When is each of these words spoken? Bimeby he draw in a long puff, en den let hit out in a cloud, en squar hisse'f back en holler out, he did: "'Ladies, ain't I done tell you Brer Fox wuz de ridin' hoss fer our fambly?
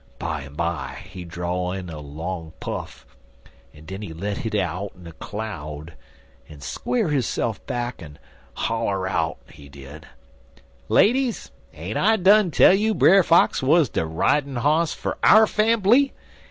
Bimeby 0.17 0.95
he 1.09 1.23
draw 1.25 1.71
in 1.73 1.87
a 1.87 1.99
long 1.99 2.53
puff, 2.59 3.05
en 3.71 3.85
den 3.85 4.01
let 4.17 4.37
hit 4.37 4.55
out 4.55 4.93
in 4.95 5.05
a 5.05 5.11
cloud, 5.11 5.93
en 6.49 6.59
squar 6.59 7.09
hisse'f 7.09 7.63
back 7.67 8.01
en 8.01 8.17
holler 8.55 9.07
out, 9.07 9.37
he 9.51 9.69
did: 9.69 10.07
"'Ladies, 10.89 11.51
ain't 11.75 11.99
I 11.99 12.15
done 12.15 12.49
tell 12.49 12.73
you 12.73 12.95
Brer 12.95 13.21
Fox 13.21 13.61
wuz 13.61 13.85
de 13.93 14.03
ridin' 14.03 14.55
hoss 14.55 14.91
fer 14.95 15.17
our 15.21 15.45
fambly? 15.45 16.13